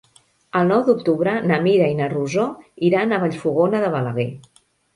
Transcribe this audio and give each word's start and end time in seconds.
El 0.59 0.63
nou 0.71 0.79
d'octubre 0.87 1.33
na 1.51 1.59
Mira 1.67 1.91
i 1.93 1.99
na 2.01 2.09
Rosó 2.15 2.47
iran 2.89 3.13
a 3.19 3.23
Vallfogona 3.27 3.87
de 3.87 3.95
Balaguer. 3.99 4.31